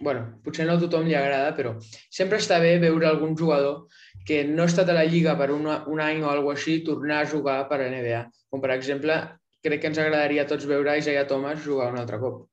[0.00, 1.74] bueno, potser no a tothom li agrada, però
[2.10, 3.86] sempre està bé veure algun jugador
[4.26, 7.22] que no ha estat a la Lliga per una, un any o alguna així tornar
[7.22, 8.24] a jugar per a NBA.
[8.50, 9.18] Com per exemple,
[9.64, 12.46] crec que ens agradaria a tots veure Isaiah Thomas jugar un altre cop.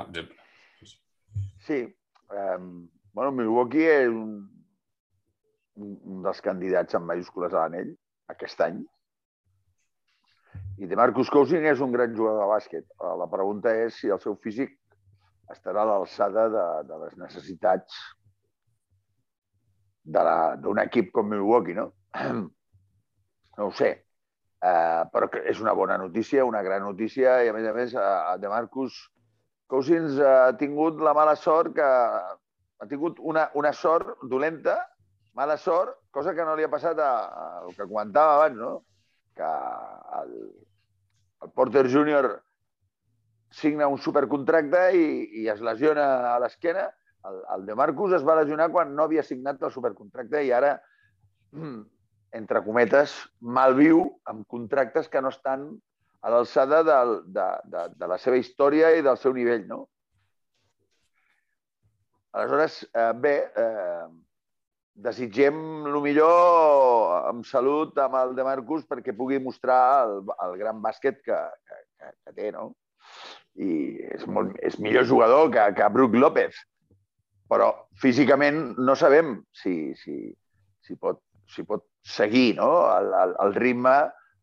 [0.00, 0.40] Exemple.
[1.66, 1.84] Sí.
[2.34, 4.32] Um, bueno, Milwaukee és un,
[5.76, 7.94] un, dels candidats amb majúscules a l'anell
[8.34, 8.82] aquest any.
[10.78, 12.86] I de Marcus Cousins és un gran jugador de bàsquet.
[12.86, 14.74] Eh, La pregunta és si el seu físic
[15.52, 17.98] estarà a l'alçada de, de les necessitats
[20.04, 21.92] d'un equip com Milwaukee, no?
[23.54, 23.92] No ho sé.
[24.64, 28.32] Uh, però és una bona notícia, una gran notícia, i a més a més, uh,
[28.42, 28.96] de Marcus
[29.70, 34.74] Cousins ha tingut la mala sort que ha tingut una, una sort dolenta,
[35.34, 38.72] mala sort, cosa que no li ha passat a, a el que comentava abans, no?
[39.34, 39.52] que
[40.20, 40.34] el,
[41.42, 42.28] el Porter Júnior
[43.54, 45.06] signa un supercontracte i,
[45.42, 46.86] i es lesiona a l'esquena.
[47.26, 50.76] El, el de Marcus es va lesionar quan no havia signat el supercontracte i ara,
[52.40, 55.68] entre cometes, malviu amb contractes que no estan
[56.24, 59.84] a l'alçada del, de, de, de la seva història i del seu nivell, no?
[62.34, 64.06] Aleshores, eh, bé, eh,
[64.94, 65.56] desitgem
[65.90, 71.18] el millor amb salut amb el de Marcus perquè pugui mostrar el, el gran bàsquet
[71.24, 72.70] que, que, que, que té, no?
[73.58, 76.56] I és, molt, és millor jugador que, que Brook López.
[77.50, 77.68] Però
[78.00, 80.32] físicament no sabem si, si,
[80.86, 82.70] si, pot, si pot seguir no?
[82.94, 83.96] el, el, el ritme,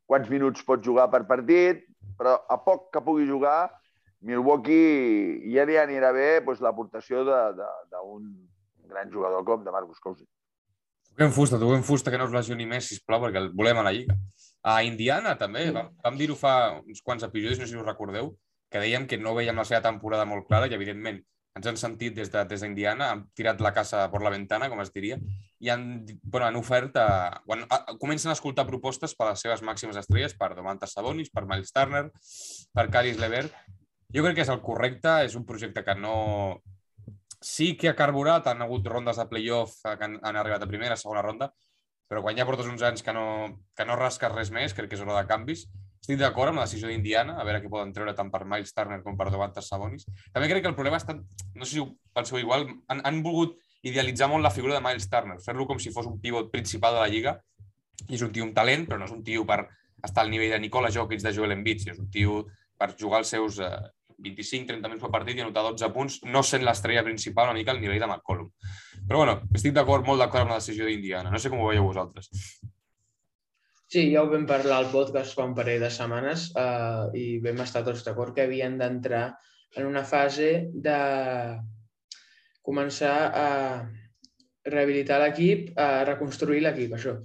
[0.06, 1.82] quants minuts pot jugar per partit,
[2.20, 3.72] però a poc que pugui jugar,
[4.22, 8.28] Milwaukee ja li anirà bé doncs, l'aportació de- de- d'un
[8.92, 10.30] gran jugador com de Marcus Cousins.
[11.12, 13.91] Toquem fusta, toquem fusta que no es lesioni més, sisplau, perquè el volem a la
[13.95, 14.15] Lliga.
[14.63, 18.32] A Indiana, també, vam, vam dir-ho fa uns quants episodis, no sé si us recordeu,
[18.71, 21.19] que dèiem que no veiem la seva temporada molt clara i, evidentment,
[21.58, 24.93] ens han sentit des d'Indiana, de, han tirat la casa per la ventana, com es
[24.95, 25.17] diria,
[25.60, 29.43] i han, bueno, han ofert, a, bueno, a, comencen a escoltar propostes per a les
[29.43, 32.06] seves màximes estrelles, per Domantas Sabonis, per Miles Turner,
[32.71, 33.52] per Caris Levert.
[34.15, 36.15] Jo crec que és el correcte, és un projecte que no...
[37.42, 40.98] Sí que ha carburat, han hagut rondes de playoff que han, han arribat a primera,
[41.00, 41.50] segona ronda,
[42.12, 43.26] però quan ja portes uns anys que no,
[43.76, 45.66] que no rasques res més, crec que és hora de canvis,
[46.02, 49.00] estic d'acord amb la decisió d'Indiana, a veure què poden treure tant per Miles Turner
[49.06, 50.08] com per Domantas Sabonis.
[50.34, 51.22] També crec que el problema ha estat,
[51.56, 53.56] no sé si ho penseu igual, han, han volgut
[53.88, 57.04] idealitzar molt la figura de Miles Turner, fer-lo com si fos un pivot principal de
[57.04, 57.36] la lliga,
[58.10, 59.64] i és un tio un talent, però no és un tio per
[60.04, 62.42] estar al nivell de Nicola Jokic de Joel Embiid, és un tio
[62.82, 63.72] per jugar els seus eh,
[64.26, 67.82] 25-30 minuts per partit i anotar 12 punts, no sent l'estrella principal una mica al
[67.82, 68.52] nivell de McCollum.
[69.08, 71.34] Però bueno, estic d'acord, molt d'acord amb la decisió d'Indiana.
[71.34, 72.30] No sé com ho veieu vosaltres.
[73.92, 77.60] Sí, ja ho vam parlar al podcast fa un parell de setmanes eh, i vam
[77.66, 79.26] estar tots d'acord que havien d'entrar
[79.76, 81.00] en una fase de
[82.64, 83.50] començar a
[84.72, 87.18] rehabilitar l'equip, a reconstruir l'equip, això.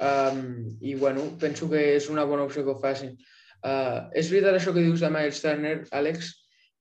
[0.00, 3.14] Um, I, bueno, penso que és una bona opció que ho facin.
[3.60, 6.30] Uh, és veritat això que dius de Miles Turner, Àlex,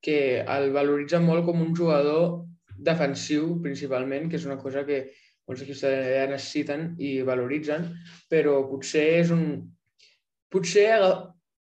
[0.04, 2.46] que el valoritza molt com un jugador
[2.80, 5.04] defensiu, principalment, que és una cosa que
[5.50, 7.90] molts equips de la necessiten i valoritzen,
[8.32, 9.44] però potser és un...
[10.50, 10.88] Potser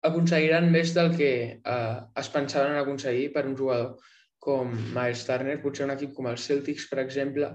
[0.05, 3.97] aconseguiran més del que eh, es pensaven aconseguir per un jugador
[4.41, 5.59] com Miles Turner.
[5.61, 7.51] Potser un equip com el Celtics, per exemple,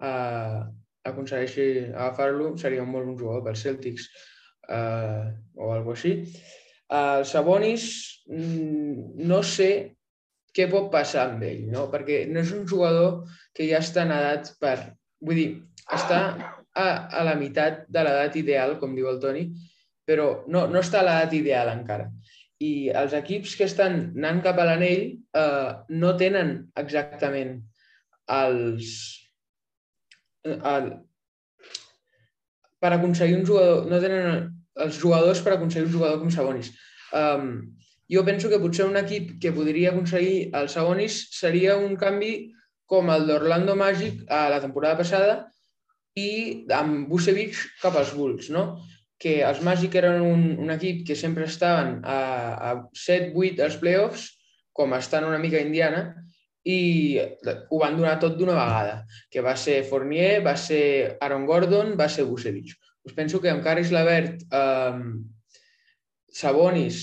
[0.00, 0.60] eh,
[1.08, 4.08] aconsegueixi agafar-lo, seria un molt bon jugador pel Celtics
[4.68, 5.26] eh,
[5.56, 6.14] o alguna així.
[6.88, 7.84] El Sabonis,
[8.32, 9.70] mm, no sé
[10.56, 11.86] què pot passar amb ell, no?
[11.92, 14.76] perquè no és un jugador que ja està en edat per...
[15.20, 15.48] Vull dir,
[15.92, 16.20] està
[16.78, 16.86] a,
[17.18, 19.44] a la meitat de l'edat ideal, com diu el Toni,
[20.08, 22.08] però no, no està a l'edat ideal encara.
[22.64, 25.04] I els equips que estan anant cap a l'anell
[25.42, 27.58] eh, no tenen exactament
[28.38, 28.94] els...
[30.48, 30.92] El,
[32.78, 36.72] per aconseguir un jugador, no tenen els jugadors per aconseguir un jugador com Sabonis.
[37.16, 37.74] Um,
[38.08, 42.32] jo penso que potser un equip que podria aconseguir el Sabonis seria un canvi
[42.88, 45.34] com el d'Orlando Magic a la temporada passada,
[46.18, 46.30] i
[46.74, 48.78] amb Vucevic cap als Bulls, no?
[49.18, 52.18] que els Magic eren un, un equip que sempre estaven a,
[52.70, 54.28] a 7-8 als playoffs,
[54.72, 56.04] com estan una mica Indiana,
[56.68, 59.00] i ho van donar tot d'una vegada,
[59.32, 62.76] que va ser Fournier, va ser Aaron Gordon, va ser Vucevic.
[63.08, 65.00] Us penso que amb Caris Lavert, eh,
[66.28, 66.98] Sabonis,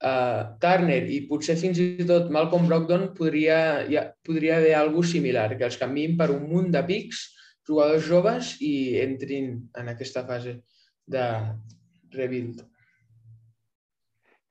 [0.00, 5.50] eh, Turner i potser fins i tot Malcolm Brogdon podria, ja, podria haver alguna similar,
[5.58, 7.26] que els canviïn per un munt de pics
[7.68, 8.72] jugadors joves i
[9.04, 10.56] entrin en aquesta fase
[11.04, 11.28] de
[12.16, 12.64] rebuild.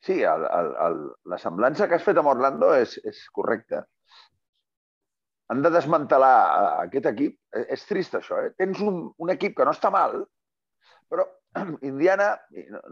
[0.05, 0.99] Sí, el, el, el,
[1.33, 3.87] la semblança que has fet amb Orlando és, és correcta.
[5.49, 6.35] Han de desmantelar
[6.85, 7.39] aquest equip.
[7.73, 8.37] És trist, això.
[8.45, 8.53] Eh?
[8.61, 10.21] Tens un, un equip que no està mal,
[11.09, 11.25] però
[11.89, 12.31] Indiana,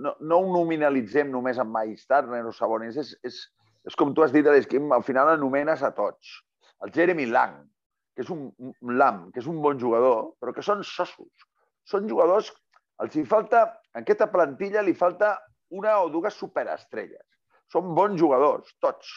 [0.01, 3.39] no, no ho nominalitzem només amb Miles Turner o Sabonis, és, és,
[3.88, 6.39] és com tu has dit, Alex, al final anomenes a tots.
[6.86, 7.62] El Jeremy Lang,
[8.17, 11.45] que és un, un lam, que és un bon jugador, però que són sossos.
[11.88, 12.49] Són jugadors,
[13.03, 15.36] els hi falta, en aquesta plantilla li falta
[15.77, 17.23] una o dues superestrelles.
[17.69, 19.12] Són bons jugadors, tots,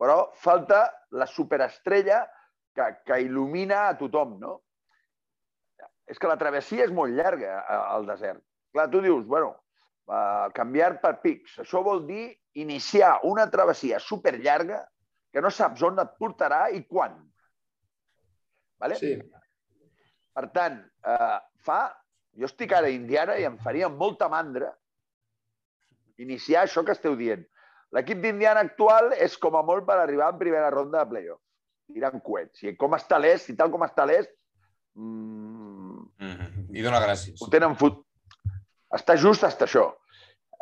[0.00, 2.24] però falta la superestrella
[2.76, 4.56] que, que il·lumina a tothom, no?
[6.06, 8.42] És que la travessia és molt llarga al desert.
[8.74, 9.54] Clar, tu dius, bueno,
[10.06, 11.58] uh, canviar per pics.
[11.64, 12.28] Això vol dir
[12.62, 14.84] iniciar una travessia superllarga
[15.32, 17.18] que no saps on et portarà i quan.
[18.80, 18.96] Vale?
[19.00, 19.12] Sí.
[20.36, 21.80] Per tant, eh, fa...
[22.36, 24.66] Jo estic ara a Indiana i em faria molta mandra
[26.20, 27.46] iniciar això que esteu dient.
[27.96, 31.40] L'equip d'Indiana actual és com a molt per arribar en primera ronda de playoff.
[31.92, 32.60] Tirant coets.
[32.64, 34.32] I com està l'est, i tal com està l'est...
[35.00, 35.75] Mmm...
[36.76, 37.40] I dona gràcies.
[37.40, 38.02] Ho tenen fut...
[38.96, 39.88] Està just hasta això.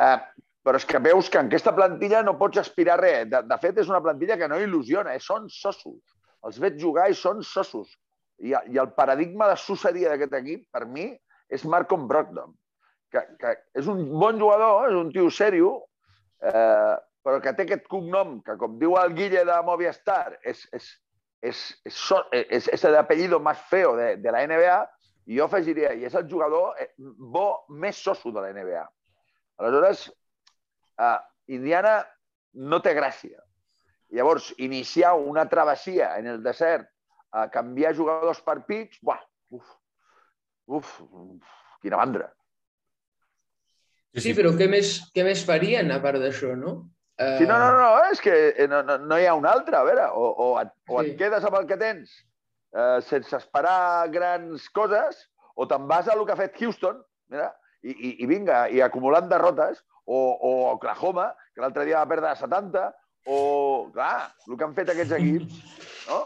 [0.00, 0.16] Eh,
[0.64, 3.28] però és que veus que en aquesta plantilla no pots aspirar res.
[3.30, 5.22] De, de fet, és una plantilla que no il·lusiona, eh?
[5.22, 6.00] són sossos.
[6.44, 7.92] Els veig jugar i són sossos.
[8.40, 11.10] I, i el paradigma de sucedia d'aquest equip, per mi,
[11.52, 12.54] és Marcom Brogdon,
[13.12, 15.76] que, que és un bon jugador, és un tio sèrio,
[16.42, 20.88] eh, però que té aquest cognom que, com diu el Guille de Movistar, és, és,
[21.44, 22.00] és, és,
[22.42, 24.80] és, és l'apellido més feo de, de la NBA,
[25.26, 28.84] i jo afegiria, i és el jugador eh, bo més soso de la NBA.
[29.62, 30.06] Aleshores,
[31.00, 31.18] eh,
[31.56, 31.98] Indiana
[32.54, 33.40] no té gràcia.
[34.14, 36.86] Llavors, iniciar una travessia en el desert
[37.34, 39.18] a canviar jugadors per pics, buah,
[39.50, 39.70] uf,
[40.70, 42.28] uf, uf, quina mandra.
[44.14, 46.76] Sí, sí, però què més, què més farien a part d'això, no?
[47.18, 49.76] Uh, Sí, no, no, no, és que eh, no, no, no hi ha un altre,
[49.78, 51.16] a veure, o, o, et, o et Sí.
[51.18, 52.14] quedes amb el que tens
[52.74, 57.48] eh, sense esperar grans coses, o te'n vas a el que ha fet Houston, mira,
[57.84, 62.32] i, i, i vinga, i acumulant derrotes, o, o Oklahoma, que l'altre dia va perdre
[62.32, 62.84] de 70,
[63.24, 63.38] o,
[63.94, 65.60] clar, el que han fet aquests equips,
[66.10, 66.24] no?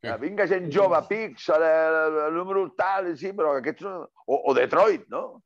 [0.00, 3.84] Que vinga gent jove, Pix, el, el, el número tal, sí, però aquests.
[3.84, 5.42] O, o Detroit, no?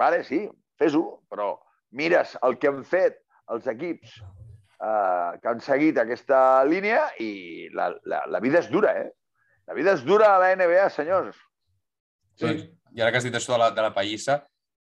[0.00, 0.40] Vale, sí,
[0.80, 1.52] fes-ho, però
[1.94, 3.20] mires el que han fet
[3.54, 8.96] els equips eh, que han seguit aquesta línia i la, la, la vida és dura,
[8.98, 9.08] eh?
[9.68, 11.36] La vida és dura a la NBA, senyors.
[12.40, 12.56] Sí.
[12.96, 14.38] I ara que has dit això de la, de la pallissa,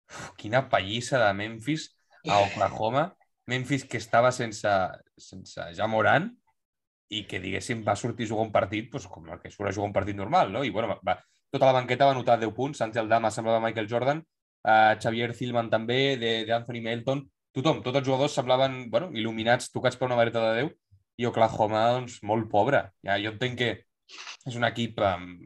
[0.08, 1.90] uf, quina pallissa de Memphis
[2.26, 3.10] a Oklahoma.
[3.50, 4.70] Memphis que estava sense,
[5.20, 6.30] sense ja Morant
[7.10, 9.74] i que, diguéssim, va sortir a jugar un partit doncs, com el que surt a
[9.74, 10.62] jugar un partit normal, no?
[10.64, 11.16] I, bueno, va,
[11.50, 12.80] tota la banqueta va anotar 10 punts.
[12.80, 17.24] Santi Aldama semblava Michael Jordan, uh, Xavier Thielman també, de, de Anthony Melton.
[17.52, 20.72] Tothom, tots els jugadors semblaven bueno, il·luminats, tocats per una vareta de Déu,
[21.20, 22.84] i Oklahoma, doncs, molt pobre.
[23.04, 23.72] Ja, jo entenc que
[24.46, 25.42] és un equip amb,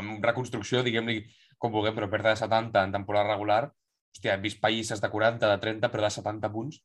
[0.00, 1.20] amb reconstrucció, diguem-li
[1.58, 3.62] com vulguem, però perdre de 70 en temporada regular,
[4.14, 6.80] hòstia, hem vist païsses de 40, de 30, però de 70 punts,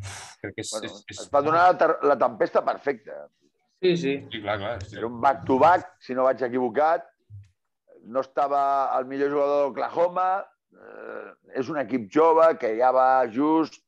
[0.00, 0.72] uf, crec que és...
[0.72, 1.24] Bueno, és, és...
[1.26, 3.26] es va donar la, la tempesta perfecta.
[3.82, 4.14] Sí, sí.
[4.32, 4.82] Sí, clar, clar.
[4.82, 4.96] Sí.
[4.96, 7.04] Era un back-to-back, si no vaig equivocat.
[8.06, 8.60] No estava
[8.98, 10.28] el millor jugador d'Oklahoma.
[10.76, 13.82] Eh, és un equip jove que ja va just...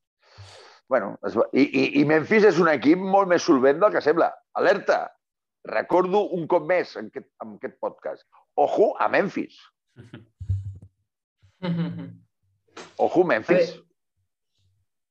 [0.88, 1.46] Bueno, es va...
[1.52, 4.30] I, i, I Memphis és un equip molt més solvent del que sembla.
[4.60, 5.06] Alerta!
[5.68, 8.24] Recordo un cop més en aquest, en aquest podcast.
[8.56, 9.58] Ojo a Memphis.
[13.08, 13.74] Ojo Memphis.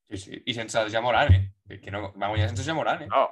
[0.08, 0.41] Sí, sí.
[0.46, 1.80] I sense el Jamoran, eh?
[1.82, 3.10] Que no, va guanyar sense Jamoran, eh?
[3.12, 3.28] No,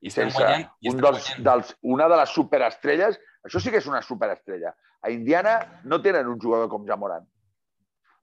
[0.00, 0.68] I sense guanyant.
[0.84, 1.44] I un dels, guanyant.
[1.46, 3.18] dels, una de les superestrelles.
[3.48, 4.74] Això sí que és una superestrella.
[5.02, 7.26] A Indiana no tenen un jugador com Jamoran.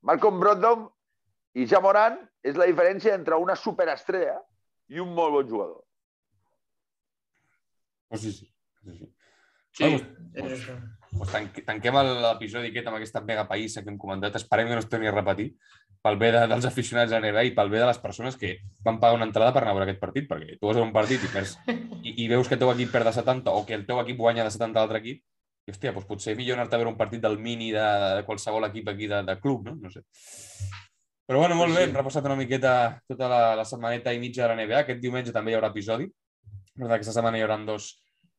[0.06, 0.86] Malcolm Brogdon
[1.56, 4.38] i Jamoran és la diferència entre una superestrella
[4.92, 5.82] i un molt bon jugador.
[8.16, 8.52] Pues sí, sí.
[8.84, 9.14] sí, sí.
[9.76, 9.84] Sí,
[10.36, 10.96] Bueno.
[11.16, 14.36] Pues tanque, tanquem l'episodi aquest amb aquesta mega païssa que hem comentat.
[14.36, 15.54] Esperem que no es torni a repetir
[16.04, 19.00] pel bé de, dels aficionats a NBA i pel bé de les persones que van
[19.00, 21.24] pagar una entrada per anar a veure aquest partit, perquè tu vas a un partit
[21.24, 21.56] i, perds,
[22.04, 24.20] i, i veus que el teu equip perd de 70 o que el teu equip
[24.20, 25.24] guanya de 70 a l'altre equip,
[25.66, 27.86] i hòstia, doncs potser millor anar-te a veure un partit del mini de,
[28.20, 29.78] de qualsevol equip aquí de, de club, no?
[29.82, 30.04] No sé.
[31.26, 32.76] Però bueno, molt Sí, bé, hem repassat una miqueta
[33.10, 34.84] tota la, la setmaneta i mitja de la NBA.
[34.84, 36.06] Aquest diumenge també hi haurà episodi.
[36.76, 37.96] Per aquesta setmana hi haurà dos,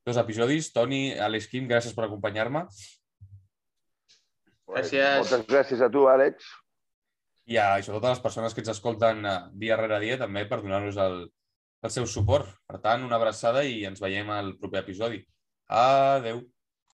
[0.07, 0.71] dos episodis.
[0.75, 2.67] Toni, Alex Kim, gràcies per acompanyar-me.
[4.71, 5.19] Gràcies.
[5.23, 6.47] Moltes gràcies a tu, Àlex.
[7.47, 10.43] I a, i sobretot a les persones que ens escolten eh, dia rere dia també
[10.51, 11.21] per donar-nos el,
[11.87, 12.51] el seu suport.
[12.67, 15.23] Per tant, una abraçada i ens veiem al proper episodi.
[15.71, 16.43] Adeu.